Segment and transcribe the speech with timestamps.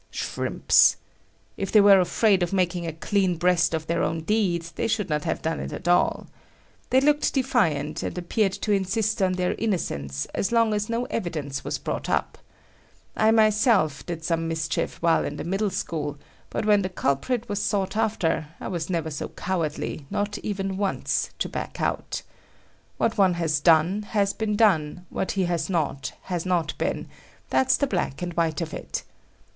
[0.09, 0.97] Shrimps!
[1.57, 5.11] If they were afraid of making a clean breast of their own deed, they should
[5.11, 6.25] not have done it at all.
[6.89, 11.63] They looked defiant, and appeared to insist on their innocence as long as no evidence
[11.63, 12.39] was brought up.
[13.15, 16.17] I myself did some mischief while in the middle school,
[16.49, 21.29] but when the culprit was sought after, I was never so cowardly, not even once,
[21.37, 22.23] to back out.
[22.97, 27.85] What one has done, has been done; what he has not, has not been,—that's the
[27.85, 29.03] black and white of it.